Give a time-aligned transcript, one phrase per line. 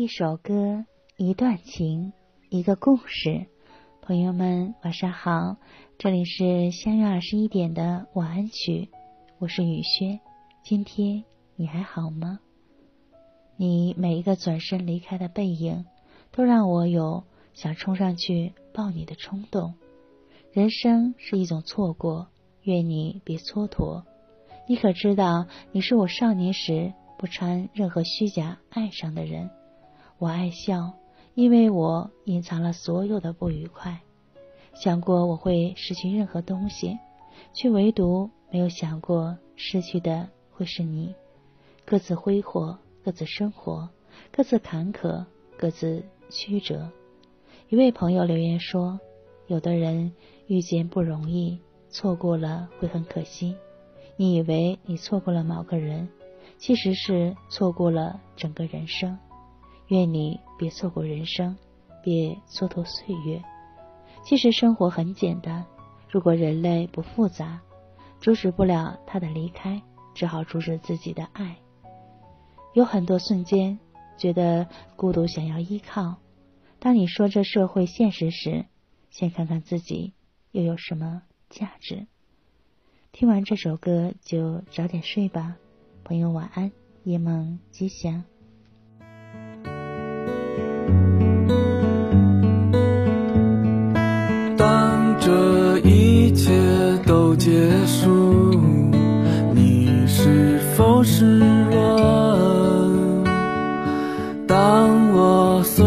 [0.00, 0.86] 一首歌，
[1.18, 2.14] 一段情，
[2.48, 3.48] 一个故事。
[4.00, 5.58] 朋友们，晚上好，
[5.98, 8.88] 这里是相约二十一点的晚安曲，
[9.38, 10.18] 我是雨轩。
[10.64, 11.22] 今天
[11.54, 12.40] 你还好吗？
[13.58, 15.84] 你每一个转身离开的背影，
[16.32, 19.74] 都让我有想冲上去抱你的冲动。
[20.54, 22.28] 人生是一种错过，
[22.62, 24.04] 愿你别蹉跎。
[24.66, 29.50] 你可知道，你是我少年时不穿任何虚假爱上的人。
[30.20, 30.92] 我爱笑，
[31.32, 34.02] 因为我隐藏了所有的不愉快。
[34.74, 36.98] 想过我会失去任何东西，
[37.54, 41.14] 却唯独没有想过失去的会是你。
[41.86, 43.88] 各自挥霍，各自生活，
[44.30, 45.24] 各自坎坷，
[45.56, 46.90] 各自曲折。
[47.70, 49.00] 一位朋友留言说
[49.48, 50.12] ：“有的人
[50.48, 53.56] 遇见不容易，错过了会很可惜。
[54.16, 56.10] 你以为你错过了某个人，
[56.58, 59.16] 其实是错过了整个人生。
[59.90, 61.56] 愿你别错过人生，
[62.02, 63.42] 别蹉跎岁月。”
[64.24, 65.64] 其实生活很简单，
[66.08, 67.60] 如果人类不复杂，
[68.20, 69.82] 阻止不了他的离开，
[70.14, 71.56] 只好阻止自己的爱。
[72.74, 73.78] 有很多瞬间
[74.16, 76.16] 觉得孤独，想要依靠。
[76.78, 78.66] 当你说这社会现实时，
[79.10, 80.12] 先看看自己
[80.52, 82.06] 又有什么价值。
[83.10, 85.56] 听完这首歌就早点睡吧，
[86.04, 86.70] 朋友晚安，
[87.02, 88.22] 夜梦吉祥。
[97.40, 98.60] 结束，
[99.54, 101.38] 你是否失
[101.70, 103.24] 落？
[104.46, 105.86] 当我随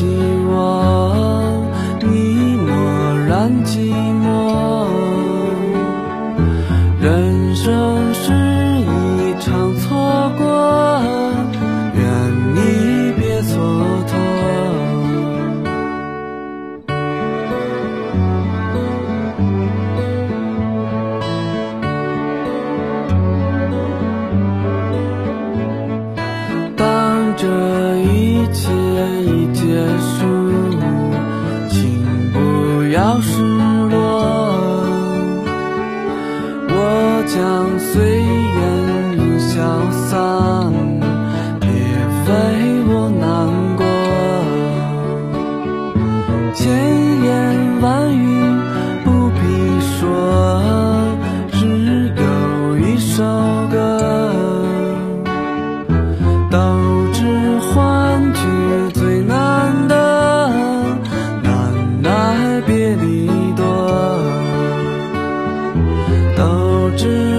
[0.00, 0.06] 希
[0.50, 1.62] 望，
[2.00, 2.68] 你默
[3.28, 4.88] 然寂寞。
[7.02, 7.99] 人生
[37.30, 38.58] 我将随烟
[39.16, 39.62] 云消
[40.08, 40.18] 散，
[41.60, 41.68] 别
[42.26, 42.32] 为
[42.88, 43.39] 我难
[67.00, 67.29] to